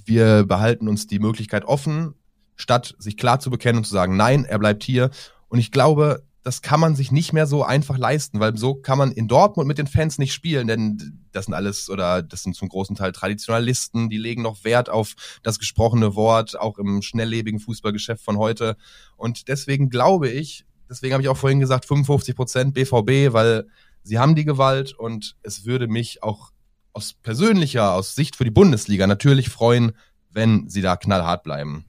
[0.05, 2.13] wir behalten uns die Möglichkeit offen,
[2.55, 5.09] statt sich klar zu bekennen und zu sagen, nein, er bleibt hier.
[5.47, 8.97] Und ich glaube, das kann man sich nicht mehr so einfach leisten, weil so kann
[8.97, 12.55] man in Dortmund mit den Fans nicht spielen, denn das sind alles oder das sind
[12.55, 17.59] zum großen Teil Traditionalisten, die legen noch Wert auf das gesprochene Wort, auch im schnelllebigen
[17.59, 18.75] Fußballgeschäft von heute.
[19.17, 23.67] Und deswegen glaube ich, deswegen habe ich auch vorhin gesagt, 55 Prozent BVB, weil
[24.01, 26.51] sie haben die Gewalt und es würde mich auch
[26.93, 29.91] aus persönlicher, aus Sicht für die Bundesliga natürlich freuen,
[30.31, 31.85] wenn sie da knallhart bleiben.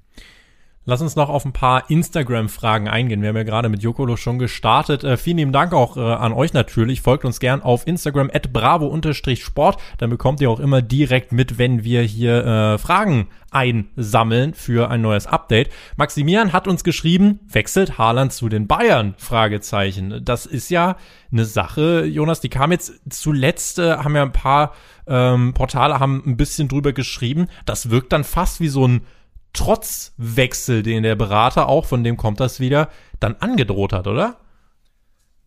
[0.85, 3.23] Lass uns noch auf ein paar Instagram-Fragen eingehen.
[3.23, 5.05] Wir haben ja gerade mit Jokolo schon gestartet.
[5.05, 7.03] Äh, vielen lieben Dank auch äh, an euch natürlich.
[7.03, 9.81] Folgt uns gern auf Instagram at bravo-sport.
[9.99, 15.03] Dann bekommt ihr auch immer direkt mit, wenn wir hier äh, Fragen einsammeln für ein
[15.03, 15.71] neues Update.
[15.97, 19.15] Maximilian hat uns geschrieben, wechselt Haaland zu den Bayern?
[19.19, 20.25] Fragezeichen.
[20.25, 20.97] Das ist ja
[21.31, 24.73] eine Sache, Jonas, die kam jetzt zuletzt, äh, haben ja ein paar
[25.07, 27.47] ähm, Portale haben ein bisschen drüber geschrieben.
[27.67, 29.03] Das wirkt dann fast wie so ein
[29.53, 32.89] Trotzwechsel, den der Berater auch, von dem kommt das wieder,
[33.21, 34.39] dann angedroht hat, oder?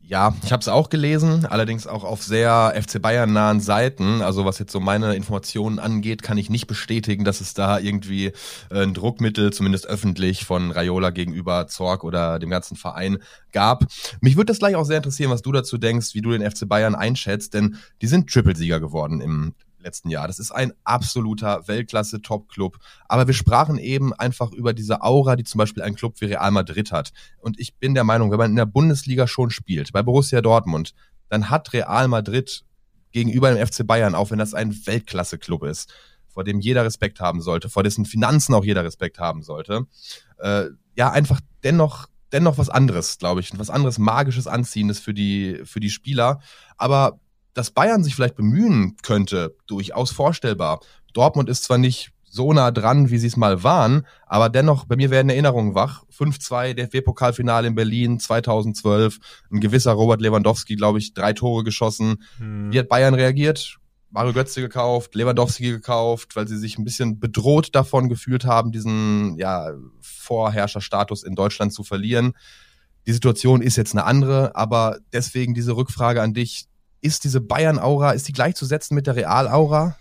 [0.08, 4.22] Ja, ich habe es auch gelesen, allerdings auch auf sehr FC Bayern nahen Seiten.
[4.22, 8.28] Also was jetzt so meine Informationen angeht, kann ich nicht bestätigen, dass es da irgendwie
[8.70, 13.18] äh, ein Druckmittel, zumindest öffentlich, von Raiola gegenüber Zorg oder dem ganzen Verein
[13.52, 13.86] gab.
[14.22, 16.70] Mich würde das gleich auch sehr interessieren, was du dazu denkst, wie du den FC
[16.70, 19.56] Bayern einschätzt, denn die sind Triple-Sieger geworden im
[19.86, 20.28] letzten Jahr.
[20.28, 22.78] Das ist ein absoluter Weltklasse-Top-Club.
[23.08, 26.52] Aber wir sprachen eben einfach über diese Aura, die zum Beispiel ein Club wie Real
[26.52, 27.14] Madrid hat.
[27.40, 30.94] Und ich bin der Meinung, wenn man in der Bundesliga schon spielt, bei Borussia Dortmund,
[31.30, 32.66] dann hat Real Madrid
[33.12, 35.94] gegenüber dem FC Bayern, auch wenn das ein Weltklasse-Club ist,
[36.28, 39.88] vor dem jeder Respekt haben sollte, vor dessen Finanzen auch jeder Respekt haben sollte,
[40.40, 40.66] äh,
[40.98, 45.80] ja, einfach dennoch dennoch was anderes, glaube ich, was anderes magisches Anziehendes für die für
[45.80, 46.42] die Spieler,
[46.78, 47.20] aber
[47.56, 50.82] dass Bayern sich vielleicht bemühen könnte, durchaus vorstellbar.
[51.14, 54.98] Dortmund ist zwar nicht so nah dran, wie sie es mal waren, aber dennoch, bei
[54.98, 56.04] mir werden Erinnerungen wach.
[56.16, 59.20] 5-2 DFB-Pokalfinale in Berlin 2012,
[59.52, 62.24] ein gewisser Robert Lewandowski, glaube ich, drei Tore geschossen.
[62.38, 62.74] Hm.
[62.74, 63.78] Wie hat Bayern reagiert?
[64.12, 69.38] Mario Götze gekauft, Lewandowski gekauft, weil sie sich ein bisschen bedroht davon gefühlt haben, diesen
[69.38, 72.34] ja, Vorherrscherstatus in Deutschland zu verlieren.
[73.08, 76.66] Die Situation ist jetzt eine andere, aber deswegen diese Rückfrage an dich
[77.06, 79.98] ist diese Bayern-Aura, ist die gleichzusetzen mit der Real-Aura?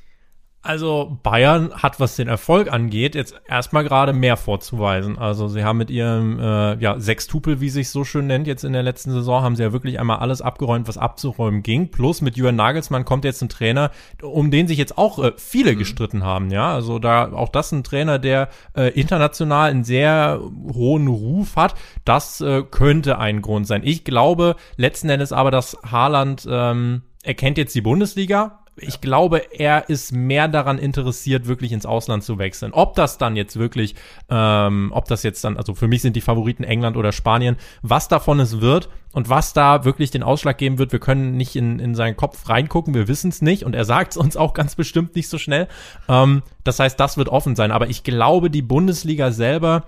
[0.64, 5.18] Also Bayern hat, was den Erfolg angeht, jetzt erstmal gerade mehr vorzuweisen.
[5.18, 8.72] Also sie haben mit ihrem äh, ja, Sextupel, wie sich so schön nennt, jetzt in
[8.72, 11.90] der letzten Saison, haben sie ja wirklich einmal alles abgeräumt, was abzuräumen ging.
[11.90, 13.90] Plus mit Jürgen Nagelsmann kommt jetzt ein Trainer,
[14.22, 15.78] um den sich jetzt auch äh, viele mhm.
[15.80, 16.50] gestritten haben.
[16.50, 20.40] Ja, also da auch das ein Trainer, der äh, international einen sehr
[20.72, 21.74] hohen Ruf hat.
[22.06, 23.82] Das äh, könnte ein Grund sein.
[23.84, 29.52] Ich glaube letzten Endes aber, dass Haaland ähm, er kennt jetzt die Bundesliga, ich glaube,
[29.52, 32.72] er ist mehr daran interessiert, wirklich ins Ausland zu wechseln.
[32.72, 33.94] Ob das dann jetzt wirklich,
[34.28, 38.08] ähm, ob das jetzt dann, also für mich sind die Favoriten England oder Spanien, was
[38.08, 41.78] davon es wird und was da wirklich den Ausschlag geben wird, wir können nicht in,
[41.78, 44.74] in seinen Kopf reingucken, wir wissen es nicht und er sagt es uns auch ganz
[44.74, 45.68] bestimmt nicht so schnell.
[46.08, 47.70] Ähm, das heißt, das wird offen sein.
[47.70, 49.84] Aber ich glaube, die Bundesliga selber,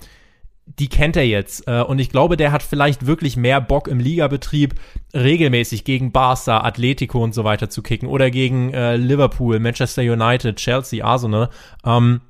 [0.67, 1.67] die kennt er jetzt.
[1.69, 4.75] Äh, und ich glaube, der hat vielleicht wirklich mehr Bock im Ligabetrieb
[5.15, 10.57] regelmäßig gegen Barca, Atletico und so weiter zu kicken oder gegen äh, Liverpool, Manchester United,
[10.57, 11.51] Chelsea, Arsenal.
[11.85, 12.21] Ähm,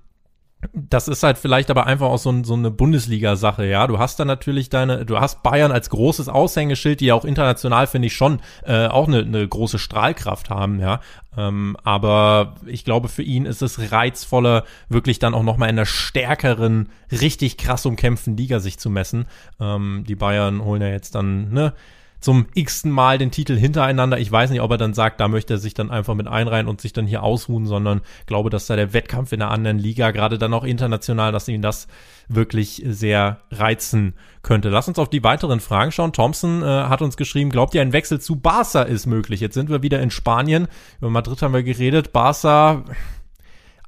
[0.73, 3.87] das ist halt vielleicht aber einfach auch so, so eine Bundesliga-Sache, ja.
[3.87, 7.87] Du hast da natürlich deine, du hast Bayern als großes Aushängeschild, die ja auch international,
[7.87, 11.01] finde ich, schon äh, auch eine, eine große Strahlkraft haben, ja.
[11.37, 15.87] Ähm, aber ich glaube, für ihn ist es reizvoller, wirklich dann auch nochmal in einer
[15.87, 19.27] stärkeren, richtig krass umkämpften Liga sich zu messen.
[19.61, 21.75] Ähm, die Bayern holen ja jetzt dann, ne,
[22.27, 24.19] zum x-ten Mal den Titel hintereinander.
[24.19, 26.67] Ich weiß nicht, ob er dann sagt, da möchte er sich dann einfach mit einreihen
[26.67, 30.11] und sich dann hier ausruhen, sondern glaube, dass da der Wettkampf in einer anderen Liga,
[30.11, 31.87] gerade dann auch international, dass ihn das
[32.27, 34.71] wirklich sehr reizen könnte.
[34.71, 36.13] Lass uns auf die weiteren Fragen schauen.
[36.13, 39.39] Thompson äh, hat uns geschrieben, glaubt ihr, ein Wechsel zu Barca ist möglich?
[39.39, 40.67] Jetzt sind wir wieder in Spanien.
[40.99, 42.13] Über Madrid haben wir geredet.
[42.13, 42.83] Barca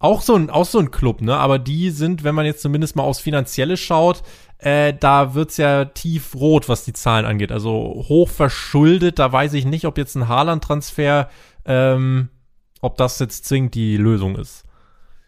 [0.01, 1.37] auch so ein, auch so ein Club, ne?
[1.37, 4.23] Aber die sind, wenn man jetzt zumindest mal aufs Finanzielle schaut,
[4.59, 7.53] äh, da wird's ja tiefrot, was die Zahlen angeht.
[7.53, 11.29] Also hoch verschuldet, da weiß ich nicht, ob jetzt ein Haaland-Transfer,
[11.65, 12.29] ähm,
[12.81, 14.65] ob das jetzt zwingend die Lösung ist.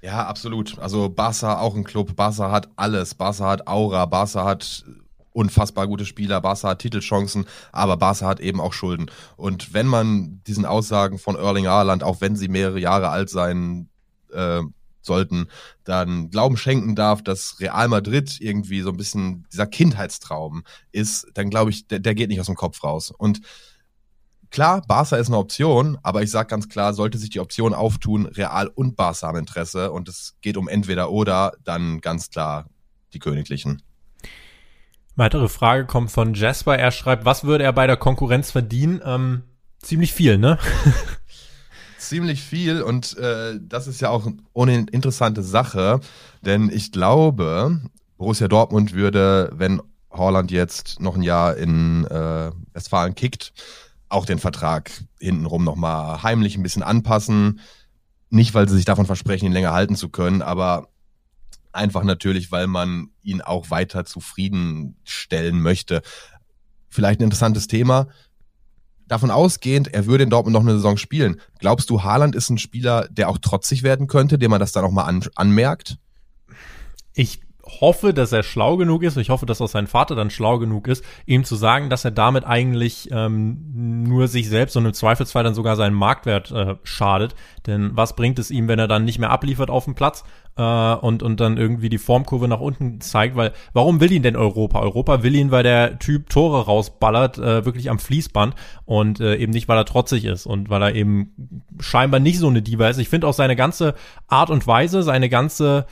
[0.02, 0.78] Ja, absolut.
[0.78, 2.16] Also Barca auch ein Club.
[2.16, 3.14] Barca hat alles.
[3.14, 4.06] Barca hat Aura.
[4.06, 4.84] Barca hat
[5.32, 6.40] unfassbar gute Spieler.
[6.40, 9.10] Barca hat Titelchancen, aber Barca hat eben auch Schulden.
[9.36, 13.88] Und wenn man diesen Aussagen von Erling Haaland, auch wenn sie mehrere Jahre alt sein,
[14.32, 14.62] äh,
[15.02, 15.48] sollten,
[15.84, 21.50] dann Glauben schenken darf, dass Real Madrid irgendwie so ein bisschen dieser Kindheitstraum ist, dann
[21.50, 23.10] glaube ich, der, der geht nicht aus dem Kopf raus.
[23.10, 23.40] Und
[24.50, 28.26] klar, Barca ist eine Option, aber ich sage ganz klar, sollte sich die Option auftun,
[28.26, 32.66] Real und Barca haben Interesse und es geht um entweder oder, dann ganz klar
[33.12, 33.82] die Königlichen.
[35.16, 36.78] Weitere Frage kommt von Jasper.
[36.78, 39.02] Er schreibt, was würde er bei der Konkurrenz verdienen?
[39.04, 39.42] Ähm,
[39.82, 40.58] ziemlich viel, ne?
[42.00, 46.00] ziemlich viel und äh, das ist ja auch eine interessante Sache,
[46.42, 47.80] denn ich glaube,
[48.16, 53.52] Borussia Dortmund würde, wenn Holland jetzt noch ein Jahr in äh, Westfalen kickt,
[54.08, 57.60] auch den Vertrag hintenrum nochmal heimlich ein bisschen anpassen.
[58.28, 60.88] Nicht, weil sie sich davon versprechen, ihn länger halten zu können, aber
[61.72, 66.02] einfach natürlich, weil man ihn auch weiter zufriedenstellen möchte.
[66.88, 68.08] Vielleicht ein interessantes Thema
[69.10, 72.58] davon ausgehend, er würde in Dortmund noch eine Saison spielen, glaubst du, Haaland ist ein
[72.58, 75.98] Spieler, der auch trotzig werden könnte, dem man das dann auch mal an, anmerkt?
[77.12, 77.40] Ich
[77.80, 80.88] hoffe, dass er schlau genug ist, ich hoffe, dass auch sein Vater dann schlau genug
[80.88, 85.44] ist, ihm zu sagen, dass er damit eigentlich ähm, nur sich selbst und im Zweifelsfall
[85.44, 87.34] dann sogar seinen Marktwert äh, schadet.
[87.66, 90.24] Denn was bringt es ihm, wenn er dann nicht mehr abliefert auf dem Platz
[90.56, 93.36] äh, und, und dann irgendwie die Formkurve nach unten zeigt?
[93.36, 94.80] Weil warum will ihn denn Europa?
[94.80, 99.52] Europa will ihn, weil der Typ Tore rausballert, äh, wirklich am Fließband und äh, eben
[99.52, 102.98] nicht, weil er trotzig ist und weil er eben scheinbar nicht so eine Diva ist.
[102.98, 103.94] Ich finde auch seine ganze
[104.28, 105.86] Art und Weise, seine ganze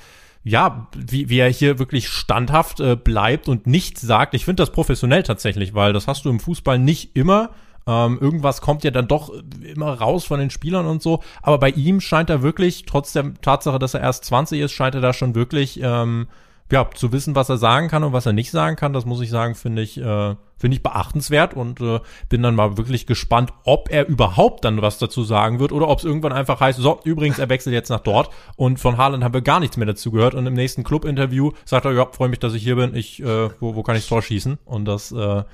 [0.45, 4.35] ja, wie, wie er hier wirklich standhaft äh, bleibt und nichts sagt.
[4.35, 7.51] Ich finde das professionell tatsächlich, weil das hast du im Fußball nicht immer.
[7.89, 11.21] Ähm, irgendwas kommt ja dann doch immer raus von den Spielern und so.
[11.41, 14.95] Aber bei ihm scheint er wirklich, trotz der Tatsache, dass er erst 20 ist, scheint
[14.95, 16.29] er da schon wirklich ähm,
[16.71, 19.23] ja, zu wissen, was er sagen kann und was er nicht sagen kann, das muss
[19.23, 23.55] ich sagen, finde ich, äh, finde ich beachtenswert und äh, bin dann mal wirklich gespannt,
[23.65, 27.01] ob er überhaupt dann was dazu sagen wird oder ob es irgendwann einfach heißt, so,
[27.05, 30.11] übrigens, er wechselt jetzt nach dort und von Haaland haben wir gar nichts mehr dazu
[30.11, 33.23] gehört und im nächsten Club-Interview sagt er, ja, freue mich, dass ich hier bin, ich,
[33.23, 34.59] äh, wo, wo kann ich Tor schießen?
[34.67, 35.45] Und das, äh,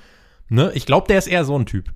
[0.48, 1.92] ne, ich glaube, der ist eher so ein Typ.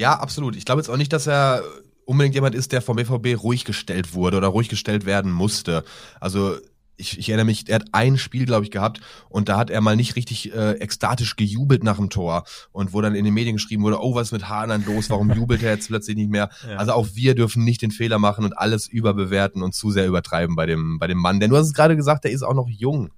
[0.00, 0.56] Ja, absolut.
[0.56, 1.62] Ich glaube jetzt auch nicht, dass er
[2.06, 5.84] unbedingt jemand ist, der vom BVB ruhig gestellt wurde oder ruhig gestellt werden musste.
[6.20, 6.56] Also
[6.96, 9.82] ich, ich erinnere mich, er hat ein Spiel, glaube ich, gehabt und da hat er
[9.82, 13.56] mal nicht richtig äh, ekstatisch gejubelt nach dem Tor und wo dann in den Medien
[13.56, 16.48] geschrieben wurde, oh, was ist mit Haaland los, warum jubelt er jetzt plötzlich nicht mehr?
[16.66, 16.76] Ja.
[16.76, 20.56] Also auch wir dürfen nicht den Fehler machen und alles überbewerten und zu sehr übertreiben
[20.56, 21.40] bei dem, bei dem Mann.
[21.40, 23.10] Denn du hast es gerade gesagt, der ist auch noch jung.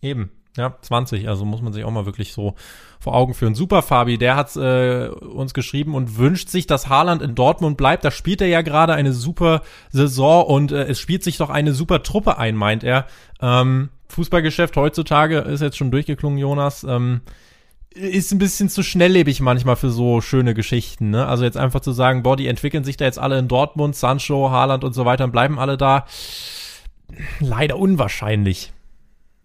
[0.00, 2.54] Eben, ja, 20, also muss man sich auch mal wirklich so
[3.00, 3.54] vor Augen führen.
[3.54, 8.04] Super, Fabi, der hat äh, uns geschrieben und wünscht sich, dass Haaland in Dortmund bleibt.
[8.04, 11.72] Da spielt er ja gerade eine super Saison und äh, es spielt sich doch eine
[11.72, 13.06] super Truppe ein, meint er.
[13.40, 16.84] Ähm, Fußballgeschäft heutzutage ist jetzt schon durchgeklungen, Jonas.
[16.84, 17.20] Ähm,
[17.94, 21.10] ist ein bisschen zu schnelllebig manchmal für so schöne Geschichten.
[21.10, 21.26] Ne?
[21.26, 24.50] Also jetzt einfach zu sagen, boah, die entwickeln sich da jetzt alle in Dortmund, Sancho,
[24.50, 26.04] Haaland und so weiter und bleiben alle da.
[27.40, 28.72] Leider unwahrscheinlich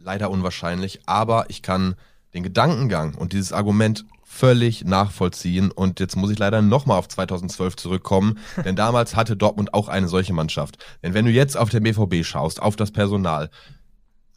[0.03, 1.95] leider unwahrscheinlich, aber ich kann
[2.33, 5.71] den Gedankengang und dieses Argument völlig nachvollziehen.
[5.71, 10.07] Und jetzt muss ich leider nochmal auf 2012 zurückkommen, denn damals hatte Dortmund auch eine
[10.07, 10.83] solche Mannschaft.
[11.03, 13.49] Denn wenn du jetzt auf den BVB schaust, auf das Personal,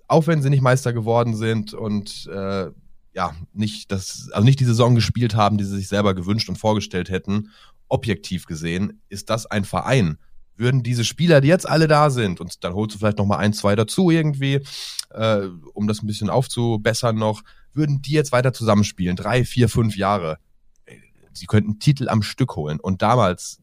[0.09, 2.70] auch wenn sie nicht Meister geworden sind und äh,
[3.14, 6.57] ja, nicht das, also nicht die Saison gespielt haben, die sie sich selber gewünscht und
[6.57, 7.50] vorgestellt hätten,
[7.88, 10.18] objektiv gesehen, ist das ein Verein,
[10.57, 13.38] würden diese Spieler, die jetzt alle da sind, und dann holst du vielleicht noch mal
[13.38, 14.61] ein, zwei dazu irgendwie,
[15.11, 17.42] äh, um das ein bisschen aufzubessern noch,
[17.73, 20.38] würden die jetzt weiter zusammenspielen, drei, vier, fünf Jahre,
[21.33, 22.81] sie könnten Titel am Stück holen.
[22.81, 23.61] Und damals,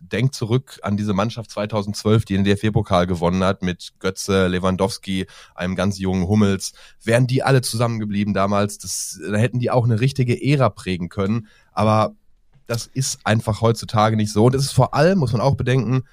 [0.00, 5.76] denk zurück an diese Mannschaft 2012, die den DFB-Pokal gewonnen hat, mit Götze, Lewandowski, einem
[5.76, 6.72] ganz jungen Hummels.
[7.02, 11.46] Wären die alle zusammengeblieben damals, das, da hätten die auch eine richtige Ära prägen können.
[11.72, 12.14] Aber
[12.66, 14.46] das ist einfach heutzutage nicht so.
[14.46, 16.04] Und es ist vor allem, muss man auch bedenken,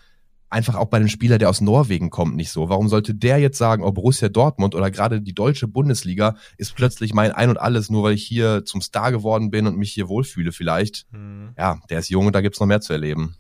[0.49, 2.69] einfach auch bei einem Spieler, der aus Norwegen kommt, nicht so.
[2.69, 7.13] Warum sollte der jetzt sagen, oh, Borussia Dortmund oder gerade die deutsche Bundesliga ist plötzlich
[7.13, 10.07] mein Ein und Alles, nur weil ich hier zum Star geworden bin und mich hier
[10.07, 11.05] wohlfühle vielleicht.
[11.11, 11.53] Hm.
[11.57, 13.35] Ja, der ist jung und da gibt's noch mehr zu erleben.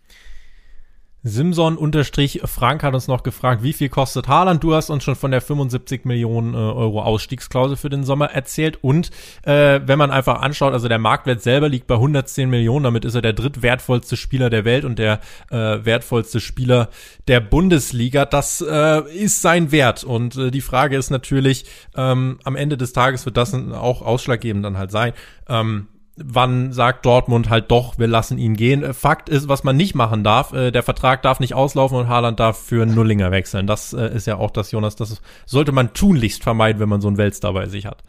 [1.27, 4.63] Simson unterstrich Frank hat uns noch gefragt, wie viel kostet Haaland?
[4.63, 8.83] Du hast uns schon von der 75 Millionen äh, Euro Ausstiegsklausel für den Sommer erzählt.
[8.83, 9.11] Und
[9.43, 13.15] äh, wenn man einfach anschaut, also der Marktwert selber liegt bei 110 Millionen, damit ist
[13.15, 16.89] er der drittwertvollste Spieler der Welt und der äh, wertvollste Spieler
[17.27, 18.25] der Bundesliga.
[18.25, 20.03] Das äh, ist sein Wert.
[20.03, 24.63] Und äh, die Frage ist natürlich, ähm, am Ende des Tages wird das auch ausschlaggebend
[24.63, 25.13] dann halt sein.
[25.49, 28.93] Ähm, wann sagt Dortmund halt doch, wir lassen ihn gehen.
[28.93, 32.39] Fakt ist, was man nicht machen darf, äh, der Vertrag darf nicht auslaufen und Haaland
[32.39, 33.67] darf für einen Nullinger wechseln.
[33.67, 37.07] Das äh, ist ja auch das, Jonas, das sollte man tunlichst vermeiden, wenn man so
[37.07, 38.03] einen Weltstar bei sich hat.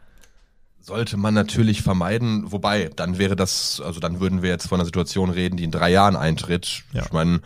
[0.80, 4.86] Sollte man natürlich vermeiden, wobei, dann wäre das, also dann würden wir jetzt von einer
[4.86, 6.84] Situation reden, die in drei Jahren eintritt.
[6.92, 7.02] Ja.
[7.04, 7.40] Ich meine,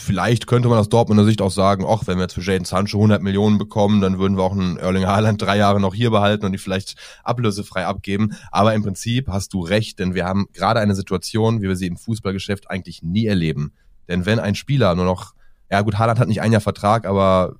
[0.00, 2.98] vielleicht könnte man aus Dortmunder Sicht auch sagen, ach, wenn wir jetzt für Jaden Sancho
[2.98, 6.44] 100 Millionen bekommen, dann würden wir auch einen Erling Haaland drei Jahre noch hier behalten
[6.44, 8.34] und die vielleicht ablösefrei abgeben.
[8.50, 11.86] Aber im Prinzip hast du recht, denn wir haben gerade eine Situation, wie wir sie
[11.86, 13.72] im Fußballgeschäft eigentlich nie erleben.
[14.08, 15.34] Denn wenn ein Spieler nur noch,
[15.70, 17.54] ja gut, Haaland hat nicht ein Jahr Vertrag, aber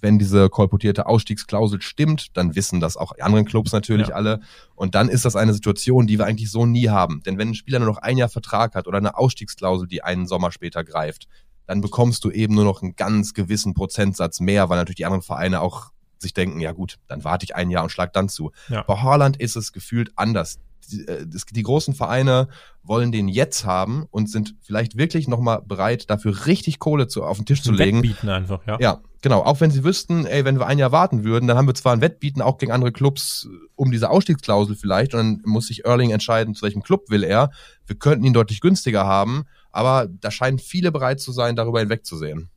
[0.00, 4.14] wenn diese kolportierte Ausstiegsklausel stimmt, dann wissen das auch die anderen Clubs natürlich ja.
[4.14, 4.40] alle.
[4.74, 7.22] Und dann ist das eine Situation, die wir eigentlich so nie haben.
[7.24, 10.26] Denn wenn ein Spieler nur noch ein Jahr Vertrag hat oder eine Ausstiegsklausel, die einen
[10.26, 11.28] Sommer später greift,
[11.68, 15.22] dann bekommst du eben nur noch einen ganz gewissen Prozentsatz mehr, weil natürlich die anderen
[15.22, 18.52] Vereine auch sich denken, ja gut, dann warte ich ein Jahr und schlag dann zu.
[18.70, 18.82] Ja.
[18.82, 20.58] Bei Haaland ist es gefühlt anders.
[20.90, 22.48] Die, äh, die großen Vereine
[22.82, 27.36] wollen den jetzt haben und sind vielleicht wirklich nochmal bereit, dafür richtig Kohle zu, auf
[27.36, 27.98] den Tisch zu legen.
[27.98, 28.78] Wettbieten einfach, ja.
[28.80, 29.42] Ja, genau.
[29.42, 31.92] Auch wenn sie wüssten, ey, wenn wir ein Jahr warten würden, dann haben wir zwar
[31.92, 36.10] ein Wettbieten auch gegen andere Clubs um diese Ausstiegsklausel vielleicht und dann muss sich Erling
[36.10, 37.50] entscheiden, zu welchem Club will er.
[37.86, 39.44] Wir könnten ihn deutlich günstiger haben,
[39.78, 42.50] aber da scheinen viele bereit zu sein, darüber hinwegzusehen.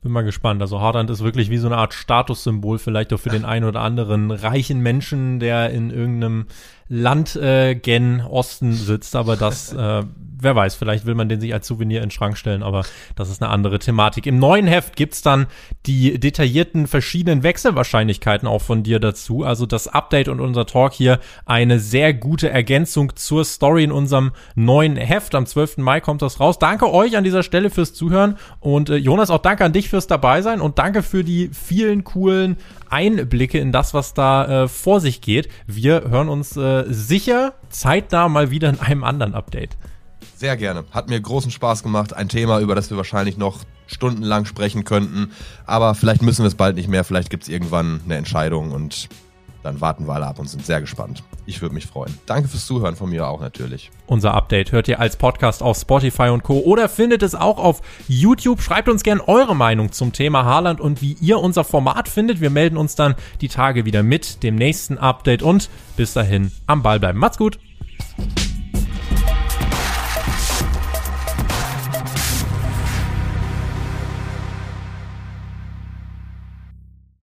[0.00, 0.60] Bin mal gespannt.
[0.60, 3.82] Also Haaland ist wirklich wie so eine Art Statussymbol, vielleicht auch für den einen oder
[3.82, 6.46] anderen reichen Menschen, der in irgendeinem
[6.94, 9.16] Land äh, gen Osten sitzt.
[9.16, 10.02] Aber das äh,
[10.42, 13.30] wer weiß, vielleicht will man den sich als Souvenir in den Schrank stellen, aber das
[13.30, 14.26] ist eine andere Thematik.
[14.26, 15.46] Im neuen Heft gibt's dann
[15.86, 19.44] die detaillierten verschiedenen Wechselwahrscheinlichkeiten auch von dir dazu.
[19.44, 24.32] Also das Update und unser Talk hier eine sehr gute Ergänzung zur Story in unserem
[24.54, 25.34] neuen Heft.
[25.34, 25.78] Am 12.
[25.78, 26.58] Mai kommt das raus.
[26.58, 30.06] Danke euch an dieser Stelle fürs Zuhören und äh, Jonas, auch danke an dich fürs
[30.06, 32.56] dabei sein und danke für die vielen coolen
[32.92, 35.48] Einblicke in das, was da äh, vor sich geht.
[35.66, 39.76] Wir hören uns äh, sicher zeitnah mal wieder in einem anderen Update.
[40.36, 40.84] Sehr gerne.
[40.90, 42.12] Hat mir großen Spaß gemacht.
[42.14, 45.32] Ein Thema, über das wir wahrscheinlich noch stundenlang sprechen könnten.
[45.66, 47.04] Aber vielleicht müssen wir es bald nicht mehr.
[47.04, 49.08] Vielleicht gibt es irgendwann eine Entscheidung und
[49.62, 51.22] dann warten wir alle ab und sind sehr gespannt.
[51.44, 52.16] Ich würde mich freuen.
[52.26, 53.90] Danke fürs Zuhören von mir auch natürlich.
[54.06, 56.60] Unser Update hört ihr als Podcast auf Spotify und Co.
[56.60, 58.60] oder findet es auch auf YouTube.
[58.60, 62.40] Schreibt uns gern eure Meinung zum Thema Haaland und wie ihr unser Format findet.
[62.40, 66.82] Wir melden uns dann die Tage wieder mit dem nächsten Update und bis dahin am
[66.82, 67.18] Ball bleiben.
[67.18, 67.58] Macht's gut!